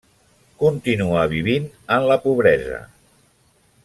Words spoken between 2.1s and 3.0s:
la pobresa.